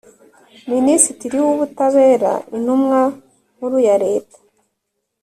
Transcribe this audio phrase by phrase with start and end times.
[0.71, 2.99] Minisitiri w Ubutabera Intumwa
[3.55, 4.37] Nkuru ya Leta